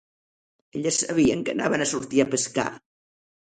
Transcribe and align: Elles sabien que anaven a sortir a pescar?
Elles 0.79 0.97
sabien 1.03 1.45
que 1.45 1.55
anaven 1.55 1.81
a 1.83 1.89
sortir 1.93 2.25
a 2.25 2.29
pescar? 2.35 2.69